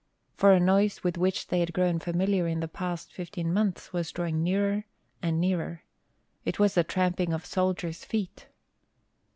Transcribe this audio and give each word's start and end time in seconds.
For 0.35 0.51
a 0.51 0.59
noise 0.59 1.03
with 1.03 1.15
which 1.15 1.45
they 1.49 1.59
had 1.59 1.73
grown 1.73 1.99
familiar 1.99 2.47
in 2.47 2.59
the 2.59 2.67
past 2.67 3.13
fifteen 3.13 3.53
months 3.53 3.93
was 3.93 4.11
drawing 4.11 4.41
nearer 4.41 4.85
and 5.21 5.39
nearer. 5.39 5.83
It 6.43 6.57
was 6.57 6.73
the 6.73 6.83
tramping 6.83 7.33
of 7.33 7.45
soldiers' 7.45 8.03
feet. 8.03 8.47